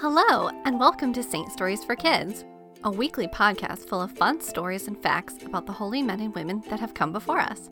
Hello, 0.00 0.48
and 0.64 0.78
welcome 0.78 1.12
to 1.12 1.24
Saint 1.24 1.50
Stories 1.50 1.82
for 1.82 1.96
Kids, 1.96 2.44
a 2.84 2.90
weekly 2.90 3.26
podcast 3.26 3.88
full 3.88 4.00
of 4.00 4.12
fun 4.12 4.40
stories 4.40 4.86
and 4.86 4.96
facts 5.02 5.34
about 5.44 5.66
the 5.66 5.72
holy 5.72 6.04
men 6.04 6.20
and 6.20 6.32
women 6.36 6.62
that 6.70 6.78
have 6.78 6.94
come 6.94 7.12
before 7.12 7.40
us. 7.40 7.68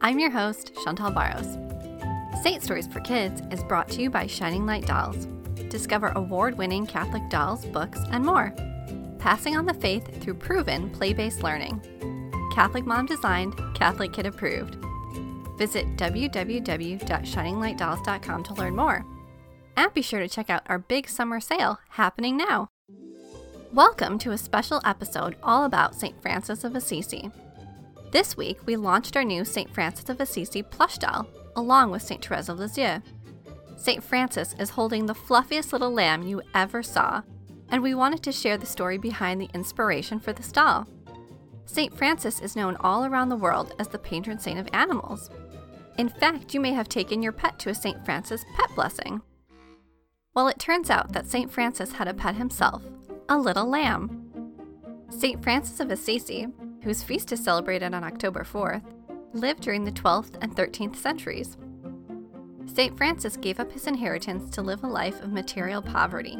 I'm 0.00 0.20
your 0.20 0.30
host, 0.30 0.70
Chantal 0.84 1.10
Barros. 1.10 1.58
Saint 2.44 2.62
Stories 2.62 2.86
for 2.86 3.00
Kids 3.00 3.42
is 3.50 3.64
brought 3.64 3.88
to 3.88 4.00
you 4.00 4.08
by 4.08 4.28
Shining 4.28 4.66
Light 4.66 4.86
Dolls. 4.86 5.26
Discover 5.68 6.10
award 6.10 6.56
winning 6.56 6.86
Catholic 6.86 7.28
dolls, 7.28 7.66
books, 7.66 7.98
and 8.12 8.24
more. 8.24 8.54
Passing 9.18 9.56
on 9.56 9.66
the 9.66 9.74
faith 9.74 10.22
through 10.22 10.34
proven 10.34 10.90
play 10.90 11.12
based 11.12 11.42
learning. 11.42 11.82
Catholic 12.54 12.86
mom 12.86 13.06
designed, 13.06 13.60
Catholic 13.74 14.12
kid 14.12 14.26
approved. 14.26 14.76
Visit 15.58 15.96
www.shininglightdolls.com 15.96 18.42
to 18.44 18.54
learn 18.54 18.76
more. 18.76 19.04
And 19.78 19.94
be 19.94 20.02
sure 20.02 20.18
to 20.18 20.28
check 20.28 20.50
out 20.50 20.64
our 20.66 20.80
big 20.80 21.08
summer 21.08 21.38
sale 21.38 21.78
happening 21.90 22.36
now. 22.36 22.68
Welcome 23.72 24.18
to 24.18 24.32
a 24.32 24.36
special 24.36 24.80
episode 24.84 25.36
all 25.40 25.64
about 25.64 25.94
St. 25.94 26.20
Francis 26.20 26.64
of 26.64 26.74
Assisi. 26.74 27.30
This 28.10 28.36
week, 28.36 28.58
we 28.66 28.74
launched 28.74 29.16
our 29.16 29.22
new 29.22 29.44
St. 29.44 29.72
Francis 29.72 30.08
of 30.08 30.20
Assisi 30.20 30.64
plush 30.64 30.98
doll, 30.98 31.28
along 31.54 31.92
with 31.92 32.02
St. 32.02 32.24
Therese 32.24 32.48
of 32.48 32.58
Lisieux. 32.58 33.00
St. 33.76 34.02
Francis 34.02 34.56
is 34.58 34.70
holding 34.70 35.06
the 35.06 35.14
fluffiest 35.14 35.72
little 35.72 35.92
lamb 35.92 36.26
you 36.26 36.42
ever 36.56 36.82
saw, 36.82 37.22
and 37.68 37.80
we 37.80 37.94
wanted 37.94 38.24
to 38.24 38.32
share 38.32 38.58
the 38.58 38.66
story 38.66 38.98
behind 38.98 39.40
the 39.40 39.50
inspiration 39.54 40.18
for 40.18 40.32
this 40.32 40.50
doll. 40.50 40.88
St. 41.66 41.96
Francis 41.96 42.40
is 42.40 42.56
known 42.56 42.76
all 42.80 43.04
around 43.04 43.28
the 43.28 43.36
world 43.36 43.76
as 43.78 43.86
the 43.86 43.98
patron 43.98 44.40
saint 44.40 44.58
of 44.58 44.68
animals. 44.72 45.30
In 45.98 46.08
fact, 46.08 46.52
you 46.52 46.58
may 46.58 46.72
have 46.72 46.88
taken 46.88 47.22
your 47.22 47.30
pet 47.30 47.60
to 47.60 47.70
a 47.70 47.74
St. 47.76 48.04
Francis 48.04 48.44
pet 48.56 48.74
blessing. 48.74 49.22
Well, 50.38 50.46
it 50.46 50.60
turns 50.60 50.88
out 50.88 51.14
that 51.14 51.26
St. 51.26 51.50
Francis 51.50 51.90
had 51.90 52.06
a 52.06 52.14
pet 52.14 52.36
himself, 52.36 52.84
a 53.28 53.36
little 53.36 53.66
lamb. 53.66 54.30
St. 55.10 55.42
Francis 55.42 55.80
of 55.80 55.90
Assisi, 55.90 56.46
whose 56.84 57.02
feast 57.02 57.32
is 57.32 57.42
celebrated 57.42 57.92
on 57.92 58.04
October 58.04 58.44
4th, 58.44 58.84
lived 59.32 59.62
during 59.62 59.82
the 59.82 59.90
12th 59.90 60.38
and 60.40 60.54
13th 60.54 60.94
centuries. 60.94 61.56
St. 62.72 62.96
Francis 62.96 63.36
gave 63.36 63.58
up 63.58 63.72
his 63.72 63.88
inheritance 63.88 64.48
to 64.50 64.62
live 64.62 64.84
a 64.84 64.86
life 64.86 65.20
of 65.22 65.32
material 65.32 65.82
poverty. 65.82 66.38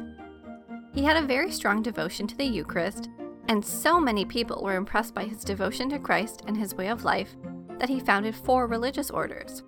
He 0.94 1.02
had 1.02 1.16
a 1.16 1.26
very 1.26 1.50
strong 1.50 1.82
devotion 1.82 2.28
to 2.28 2.36
the 2.36 2.46
Eucharist, 2.46 3.08
and 3.48 3.64
so 3.64 3.98
many 3.98 4.24
people 4.24 4.62
were 4.62 4.76
impressed 4.76 5.12
by 5.12 5.24
his 5.24 5.42
devotion 5.42 5.88
to 5.88 5.98
Christ 5.98 6.44
and 6.46 6.56
his 6.56 6.72
way 6.72 6.86
of 6.86 7.02
life 7.02 7.34
that 7.80 7.88
he 7.88 7.98
founded 7.98 8.36
four 8.36 8.68
religious 8.68 9.10
orders 9.10 9.64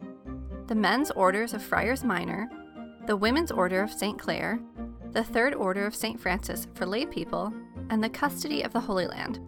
the 0.68 0.76
men's 0.76 1.10
orders 1.10 1.52
of 1.52 1.60
Friars 1.60 2.04
Minor, 2.04 2.48
the 3.10 3.16
Women's 3.16 3.50
Order 3.50 3.82
of 3.82 3.92
St. 3.92 4.16
Clare, 4.16 4.60
the 5.10 5.24
Third 5.24 5.52
Order 5.52 5.84
of 5.84 5.96
St. 5.96 6.20
Francis 6.20 6.68
for 6.74 6.86
lay 6.86 7.04
people, 7.04 7.52
and 7.88 8.04
the 8.04 8.08
Custody 8.08 8.62
of 8.62 8.72
the 8.72 8.78
Holy 8.78 9.08
Land. 9.08 9.40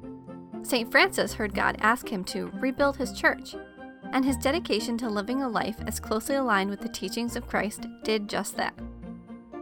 St. 0.62 0.90
Francis 0.90 1.34
heard 1.34 1.54
God 1.54 1.76
ask 1.78 2.08
him 2.08 2.24
to 2.24 2.50
rebuild 2.54 2.96
his 2.96 3.12
church, 3.12 3.54
and 4.12 4.24
his 4.24 4.36
dedication 4.36 4.98
to 4.98 5.08
living 5.08 5.42
a 5.42 5.48
life 5.48 5.76
as 5.86 6.00
closely 6.00 6.34
aligned 6.34 6.70
with 6.70 6.80
the 6.80 6.88
teachings 6.88 7.36
of 7.36 7.46
Christ 7.46 7.86
did 8.02 8.28
just 8.28 8.56
that. 8.56 8.76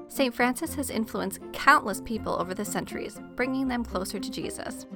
St. 0.08 0.34
Francis 0.34 0.74
has 0.76 0.88
influenced 0.88 1.40
countless 1.52 2.00
people 2.00 2.40
over 2.40 2.54
the 2.54 2.64
centuries, 2.64 3.20
bringing 3.36 3.68
them 3.68 3.84
closer 3.84 4.18
to 4.18 4.30
Jesus. 4.30 4.86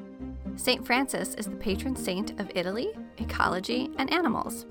St. 0.57 0.87
Francis 0.87 1.35
is 1.35 1.45
the 1.45 1.57
patron 1.57 1.95
saint 1.95 2.41
of 2.41 2.51
Italy, 2.55 2.89
ecology, 3.19 3.91
and 3.99 4.11
animals. 4.11 4.65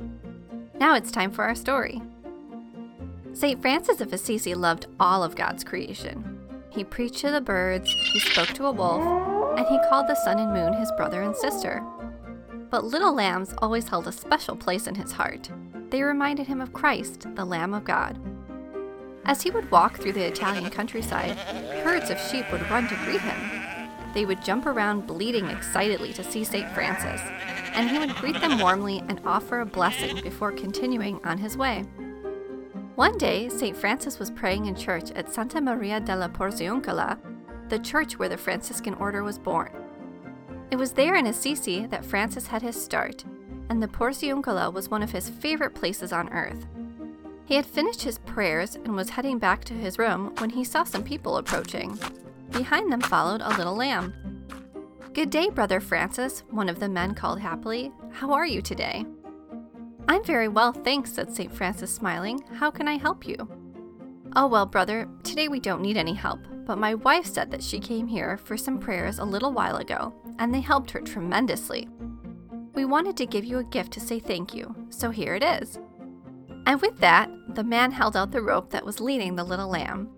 Now 0.79 0.95
it's 0.95 1.11
time 1.11 1.29
for 1.29 1.43
our 1.43 1.53
story. 1.53 2.01
St. 3.33 3.59
Francis 3.59 3.99
of 3.99 4.13
Assisi 4.13 4.53
loved 4.53 4.85
all 4.99 5.23
of 5.23 5.35
God's 5.35 5.63
creation. 5.63 6.39
He 6.69 6.83
preached 6.83 7.17
to 7.21 7.31
the 7.31 7.41
birds, 7.41 7.89
he 8.13 8.19
spoke 8.19 8.49
to 8.49 8.67
a 8.67 8.71
wolf, 8.71 9.01
and 9.57 9.67
he 9.67 9.79
called 9.89 10.07
the 10.07 10.15
sun 10.23 10.37
and 10.37 10.53
moon 10.53 10.73
his 10.73 10.91
brother 10.91 11.23
and 11.23 11.35
sister. 11.35 11.83
But 12.69 12.85
little 12.85 13.13
lambs 13.13 13.55
always 13.57 13.87
held 13.87 14.07
a 14.07 14.11
special 14.11 14.55
place 14.55 14.85
in 14.85 14.95
his 14.95 15.11
heart. 15.11 15.49
They 15.89 16.03
reminded 16.03 16.45
him 16.45 16.61
of 16.61 16.73
Christ, 16.73 17.25
the 17.33 17.45
Lamb 17.45 17.73
of 17.73 17.83
God. 17.83 18.19
As 19.25 19.41
he 19.41 19.49
would 19.49 19.72
walk 19.72 19.97
through 19.97 20.13
the 20.13 20.27
Italian 20.27 20.69
countryside, 20.69 21.35
herds 21.83 22.11
of 22.11 22.19
sheep 22.19 22.51
would 22.51 22.69
run 22.69 22.88
to 22.88 22.95
greet 23.03 23.22
him. 23.22 23.61
They 24.13 24.25
would 24.25 24.43
jump 24.43 24.67
around 24.67 25.07
bleating 25.07 25.47
excitedly 25.47 26.13
to 26.13 26.23
see 26.23 26.43
St. 26.43 26.69
Francis, 26.72 27.22
and 27.73 27.89
he 27.89 27.97
would 27.97 28.16
greet 28.16 28.39
them 28.39 28.59
warmly 28.59 29.03
and 29.07 29.19
offer 29.25 29.61
a 29.61 29.66
blessing 29.66 30.22
before 30.22 30.51
continuing 30.51 31.19
on 31.25 31.39
his 31.39 31.57
way. 31.57 31.83
One 32.95 33.17
day, 33.17 33.49
St. 33.49 33.75
Francis 33.75 34.19
was 34.19 34.29
praying 34.29 34.67
in 34.67 34.75
church 34.75 35.09
at 35.11 35.33
Santa 35.33 35.59
Maria 35.59 35.99
della 35.99 36.29
Porziuncola, 36.29 37.17
the 37.67 37.79
church 37.79 38.19
where 38.19 38.29
the 38.29 38.37
Franciscan 38.37 38.93
order 38.95 39.23
was 39.23 39.39
born. 39.39 39.71
It 40.69 40.75
was 40.75 40.91
there 40.91 41.15
in 41.15 41.25
Assisi 41.25 41.87
that 41.87 42.05
Francis 42.05 42.45
had 42.45 42.61
his 42.61 42.79
start, 42.79 43.25
and 43.69 43.81
the 43.81 43.87
Porziuncola 43.87 44.71
was 44.71 44.89
one 44.89 45.01
of 45.01 45.09
his 45.09 45.27
favorite 45.27 45.73
places 45.73 46.13
on 46.13 46.31
earth. 46.31 46.67
He 47.45 47.55
had 47.55 47.65
finished 47.65 48.03
his 48.03 48.19
prayers 48.19 48.75
and 48.75 48.95
was 48.95 49.09
heading 49.09 49.39
back 49.39 49.65
to 49.65 49.73
his 49.73 49.97
room 49.97 50.31
when 50.37 50.51
he 50.51 50.63
saw 50.63 50.83
some 50.83 51.03
people 51.03 51.37
approaching. 51.37 51.97
Behind 52.51 52.91
them 52.91 53.01
followed 53.01 53.41
a 53.41 53.57
little 53.57 53.75
lamb. 53.75 54.13
Good 55.13 55.31
day, 55.31 55.49
Brother 55.49 55.79
Francis, 55.79 56.43
one 56.51 56.69
of 56.69 56.79
the 56.79 56.89
men 56.89 57.15
called 57.15 57.39
happily. 57.39 57.91
How 58.11 58.33
are 58.33 58.45
you 58.45 58.61
today? 58.61 59.03
I'm 60.08 60.24
very 60.24 60.47
well, 60.47 60.74
thanks, 60.74 61.14
said 61.14 61.34
St. 61.34 61.53
Francis, 61.53 61.94
smiling. 61.94 62.44
How 62.56 62.69
can 62.69 62.88
I 62.88 62.97
help 62.97 63.25
you? 63.25 63.38
Oh, 64.36 64.47
well, 64.47 64.66
brother, 64.66 65.08
today 65.24 65.47
we 65.47 65.59
don't 65.59 65.81
need 65.81 65.96
any 65.96 66.14
help, 66.14 66.40
but 66.66 66.78
my 66.78 66.96
wife 66.96 67.25
said 67.25 67.52
that 67.52 67.64
she 67.64 67.80
came 67.80 68.08
here 68.08 68.38
for 68.38 68.58
some 68.58 68.80
prayers 68.80 69.19
a 69.19 69.25
little 69.25 69.52
while 69.52 69.78
ago, 69.78 70.14
and 70.40 70.53
they 70.53 70.59
helped 70.59 70.91
her 70.91 71.00
tremendously. 71.00 71.88
We 72.74 72.86
wanted 72.86 73.16
to 73.18 73.25
give 73.25 73.46
you 73.46 73.59
a 73.59 73.64
gift 73.64 73.94
to 73.94 74.00
say 74.00 74.19
thank 74.19 74.53
you, 74.53 74.75
so 74.90 75.09
here 75.09 75.36
it 75.36 75.44
is. 75.44 75.80
And 76.66 76.81
with 76.81 76.97
that, 77.00 77.30
the 77.56 77.64
man 77.64 77.91
held 77.91 78.18
out 78.18 78.31
the 78.31 78.41
rope 78.41 78.72
that 78.72 78.85
was 78.85 79.00
leading 79.00 79.35
the 79.35 79.44
little 79.44 79.70
lamb. 79.70 80.09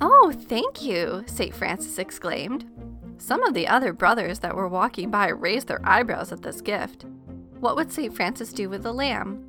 Oh, 0.00 0.32
thank 0.48 0.82
you, 0.82 1.22
St. 1.26 1.54
Francis 1.54 1.98
exclaimed. 1.98 2.68
Some 3.16 3.42
of 3.44 3.54
the 3.54 3.68
other 3.68 3.92
brothers 3.92 4.40
that 4.40 4.56
were 4.56 4.68
walking 4.68 5.10
by 5.10 5.28
raised 5.28 5.68
their 5.68 5.80
eyebrows 5.88 6.32
at 6.32 6.42
this 6.42 6.60
gift. 6.60 7.06
What 7.64 7.76
would 7.76 7.90
St. 7.90 8.14
Francis 8.14 8.52
do 8.52 8.68
with 8.68 8.82
the 8.82 8.92
lamb? 8.92 9.42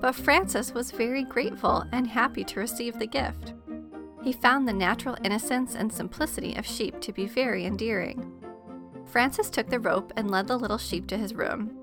But 0.00 0.16
Francis 0.16 0.74
was 0.74 0.90
very 0.90 1.22
grateful 1.22 1.84
and 1.92 2.04
happy 2.04 2.42
to 2.42 2.58
receive 2.58 2.98
the 2.98 3.06
gift. 3.06 3.54
He 4.24 4.32
found 4.32 4.66
the 4.66 4.72
natural 4.72 5.16
innocence 5.22 5.76
and 5.76 5.92
simplicity 5.92 6.56
of 6.56 6.66
sheep 6.66 7.00
to 7.00 7.12
be 7.12 7.26
very 7.26 7.64
endearing. 7.64 8.42
Francis 9.06 9.50
took 9.50 9.70
the 9.70 9.78
rope 9.78 10.12
and 10.16 10.32
led 10.32 10.48
the 10.48 10.56
little 10.56 10.78
sheep 10.78 11.06
to 11.06 11.16
his 11.16 11.32
room. 11.32 11.78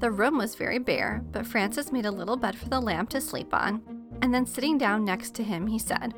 The 0.00 0.10
room 0.10 0.36
was 0.36 0.54
very 0.54 0.78
bare, 0.78 1.24
but 1.32 1.46
Francis 1.46 1.90
made 1.90 2.04
a 2.04 2.10
little 2.10 2.36
bed 2.36 2.58
for 2.58 2.68
the 2.68 2.78
lamb 2.78 3.06
to 3.06 3.22
sleep 3.22 3.54
on, 3.54 3.82
and 4.20 4.34
then 4.34 4.44
sitting 4.44 4.76
down 4.76 5.02
next 5.02 5.34
to 5.36 5.42
him, 5.42 5.66
he 5.66 5.78
said, 5.78 6.12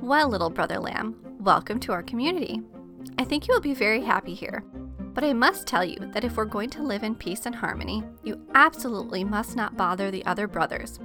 Well, 0.00 0.28
little 0.28 0.50
brother 0.50 0.78
lamb, 0.78 1.16
welcome 1.40 1.80
to 1.80 1.92
our 1.92 2.02
community. 2.02 2.60
I 3.18 3.24
think 3.24 3.48
you 3.48 3.54
will 3.54 3.62
be 3.62 3.72
very 3.72 4.02
happy 4.02 4.34
here. 4.34 4.62
But 5.14 5.24
I 5.24 5.32
must 5.32 5.66
tell 5.66 5.84
you 5.84 5.98
that 6.12 6.24
if 6.24 6.36
we're 6.36 6.44
going 6.46 6.70
to 6.70 6.82
live 6.82 7.02
in 7.02 7.14
peace 7.14 7.44
and 7.46 7.54
harmony, 7.54 8.02
you 8.22 8.40
absolutely 8.54 9.24
must 9.24 9.56
not 9.56 9.76
bother 9.76 10.10
the 10.10 10.24
other 10.24 10.46
brothers. 10.48 10.98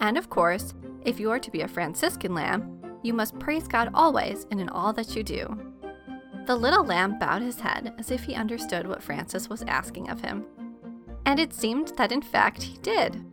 And 0.00 0.18
of 0.18 0.28
course, 0.28 0.74
if 1.04 1.20
you 1.20 1.30
are 1.30 1.38
to 1.38 1.50
be 1.50 1.60
a 1.60 1.68
Franciscan 1.68 2.34
lamb, 2.34 2.80
you 3.02 3.14
must 3.14 3.38
praise 3.38 3.68
God 3.68 3.90
always 3.94 4.46
and 4.50 4.60
in 4.60 4.68
all 4.68 4.92
that 4.94 5.14
you 5.14 5.22
do. 5.22 5.56
The 6.46 6.56
little 6.56 6.84
lamb 6.84 7.18
bowed 7.18 7.42
his 7.42 7.60
head 7.60 7.94
as 7.98 8.10
if 8.10 8.24
he 8.24 8.34
understood 8.34 8.86
what 8.86 9.02
Francis 9.02 9.48
was 9.48 9.62
asking 9.62 10.10
of 10.10 10.20
him. 10.20 10.44
And 11.24 11.40
it 11.40 11.52
seemed 11.52 11.92
that 11.96 12.12
in 12.12 12.22
fact 12.22 12.62
he 12.62 12.78
did. 12.78 13.24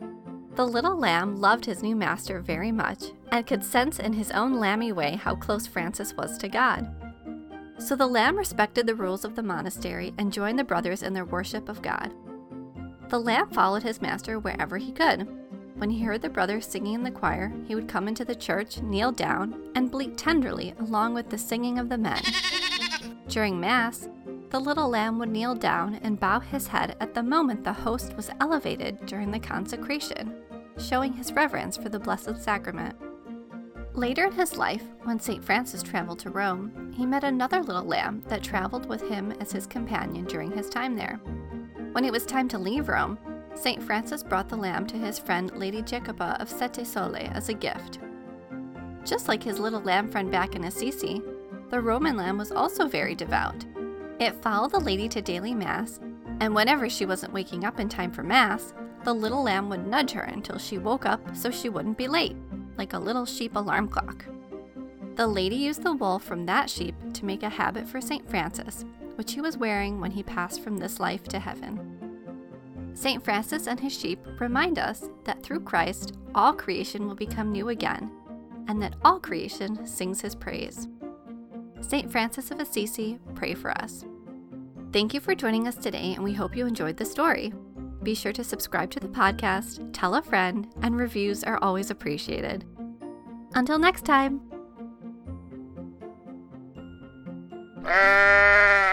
The 0.54 0.66
little 0.66 0.96
lamb 0.96 1.36
loved 1.36 1.64
his 1.64 1.82
new 1.82 1.96
master 1.96 2.40
very 2.40 2.70
much 2.70 3.06
and 3.32 3.46
could 3.46 3.64
sense 3.64 3.98
in 3.98 4.12
his 4.12 4.30
own 4.30 4.60
lammy 4.60 4.92
way 4.92 5.16
how 5.16 5.34
close 5.34 5.66
Francis 5.66 6.14
was 6.14 6.38
to 6.38 6.48
God. 6.48 6.88
So 7.78 7.96
the 7.96 8.06
lamb 8.06 8.36
respected 8.36 8.86
the 8.86 8.94
rules 8.94 9.24
of 9.24 9.34
the 9.34 9.42
monastery 9.42 10.14
and 10.16 10.32
joined 10.32 10.58
the 10.58 10.64
brothers 10.64 11.02
in 11.02 11.12
their 11.12 11.24
worship 11.24 11.68
of 11.68 11.82
God. 11.82 12.14
The 13.08 13.18
lamb 13.18 13.50
followed 13.50 13.82
his 13.82 14.00
master 14.00 14.38
wherever 14.38 14.78
he 14.78 14.92
could. 14.92 15.28
When 15.76 15.90
he 15.90 16.02
heard 16.02 16.22
the 16.22 16.28
brothers 16.28 16.66
singing 16.66 16.94
in 16.94 17.02
the 17.02 17.10
choir, 17.10 17.52
he 17.66 17.74
would 17.74 17.88
come 17.88 18.06
into 18.06 18.24
the 18.24 18.34
church, 18.34 18.80
kneel 18.80 19.10
down, 19.10 19.70
and 19.74 19.90
bleat 19.90 20.16
tenderly 20.16 20.72
along 20.78 21.14
with 21.14 21.30
the 21.30 21.38
singing 21.38 21.78
of 21.78 21.88
the 21.88 21.98
men. 21.98 22.22
During 23.28 23.60
Mass, 23.60 24.08
the 24.50 24.60
little 24.60 24.88
lamb 24.88 25.18
would 25.18 25.30
kneel 25.30 25.56
down 25.56 25.96
and 25.96 26.20
bow 26.20 26.38
his 26.38 26.68
head 26.68 26.96
at 27.00 27.12
the 27.12 27.22
moment 27.24 27.64
the 27.64 27.72
host 27.72 28.14
was 28.14 28.30
elevated 28.40 29.04
during 29.04 29.32
the 29.32 29.40
consecration, 29.40 30.32
showing 30.78 31.12
his 31.12 31.32
reverence 31.32 31.76
for 31.76 31.88
the 31.88 31.98
Blessed 31.98 32.40
Sacrament. 32.40 32.96
Later 33.94 34.24
in 34.24 34.32
his 34.32 34.56
life, 34.56 34.82
when 35.04 35.20
St. 35.20 35.44
Francis 35.44 35.80
traveled 35.80 36.18
to 36.20 36.30
Rome, 36.30 36.92
he 36.96 37.06
met 37.06 37.22
another 37.22 37.62
little 37.62 37.84
lamb 37.84 38.24
that 38.26 38.42
traveled 38.42 38.86
with 38.86 39.08
him 39.08 39.32
as 39.38 39.52
his 39.52 39.68
companion 39.68 40.24
during 40.24 40.50
his 40.50 40.68
time 40.68 40.96
there. 40.96 41.20
When 41.92 42.04
it 42.04 42.10
was 42.10 42.26
time 42.26 42.48
to 42.48 42.58
leave 42.58 42.88
Rome, 42.88 43.16
St. 43.54 43.80
Francis 43.80 44.24
brought 44.24 44.48
the 44.48 44.56
lamb 44.56 44.88
to 44.88 44.98
his 44.98 45.20
friend 45.20 45.52
Lady 45.54 45.80
Jacoba 45.80 46.36
of 46.40 46.48
Sette 46.48 46.84
Sole 46.84 47.14
as 47.14 47.48
a 47.48 47.54
gift. 47.54 48.00
Just 49.04 49.28
like 49.28 49.44
his 49.44 49.60
little 49.60 49.82
lamb 49.82 50.10
friend 50.10 50.28
back 50.28 50.56
in 50.56 50.64
Assisi, 50.64 51.22
the 51.70 51.80
Roman 51.80 52.16
lamb 52.16 52.36
was 52.36 52.50
also 52.50 52.88
very 52.88 53.14
devout. 53.14 53.64
It 54.18 54.42
followed 54.42 54.72
the 54.72 54.80
lady 54.80 55.08
to 55.10 55.22
daily 55.22 55.54
Mass, 55.54 56.00
and 56.40 56.52
whenever 56.52 56.90
she 56.90 57.06
wasn't 57.06 57.32
waking 57.32 57.64
up 57.64 57.78
in 57.78 57.88
time 57.88 58.10
for 58.10 58.24
Mass, 58.24 58.74
the 59.04 59.14
little 59.14 59.44
lamb 59.44 59.68
would 59.68 59.86
nudge 59.86 60.10
her 60.12 60.22
until 60.22 60.58
she 60.58 60.78
woke 60.78 61.06
up 61.06 61.36
so 61.36 61.48
she 61.48 61.68
wouldn't 61.68 61.98
be 61.98 62.08
late, 62.08 62.36
like 62.76 62.92
a 62.92 62.98
little 62.98 63.26
sheep 63.26 63.56
alarm 63.56 63.88
clock. 63.88 64.24
The 65.16 65.26
lady 65.26 65.56
used 65.56 65.82
the 65.82 65.94
wool 65.94 66.18
from 66.18 66.46
that 66.46 66.68
sheep 66.68 66.94
to 67.14 67.24
make 67.24 67.42
a 67.42 67.48
habit 67.48 67.86
for 67.86 68.00
St. 68.00 68.28
Francis, 68.28 68.84
which 69.14 69.32
he 69.32 69.40
was 69.40 69.56
wearing 69.56 70.00
when 70.00 70.10
he 70.10 70.22
passed 70.22 70.62
from 70.62 70.76
this 70.76 70.98
life 70.98 71.24
to 71.28 71.38
heaven. 71.38 71.94
St. 72.94 73.24
Francis 73.24 73.66
and 73.66 73.78
his 73.78 73.96
sheep 73.96 74.18
remind 74.40 74.78
us 74.78 75.08
that 75.24 75.42
through 75.42 75.60
Christ, 75.60 76.16
all 76.34 76.52
creation 76.52 77.06
will 77.06 77.14
become 77.14 77.52
new 77.52 77.68
again, 77.68 78.10
and 78.68 78.80
that 78.82 78.96
all 79.04 79.20
creation 79.20 79.86
sings 79.86 80.20
his 80.20 80.34
praise. 80.34 80.88
St. 81.80 82.10
Francis 82.10 82.50
of 82.50 82.60
Assisi, 82.60 83.18
pray 83.34 83.54
for 83.54 83.70
us. 83.70 84.04
Thank 84.92 85.12
you 85.12 85.20
for 85.20 85.34
joining 85.34 85.68
us 85.68 85.76
today, 85.76 86.14
and 86.14 86.22
we 86.24 86.32
hope 86.32 86.56
you 86.56 86.66
enjoyed 86.66 86.96
the 86.96 87.04
story. 87.04 87.52
Be 88.04 88.14
sure 88.14 88.34
to 88.34 88.44
subscribe 88.44 88.90
to 88.90 89.00
the 89.00 89.08
podcast, 89.08 89.88
tell 89.94 90.14
a 90.14 90.22
friend, 90.22 90.68
and 90.82 90.94
reviews 90.94 91.42
are 91.42 91.58
always 91.62 91.90
appreciated. 91.90 92.66
Until 93.54 93.78
next 93.78 94.04
time! 94.04 94.42
Ah. 97.86 98.83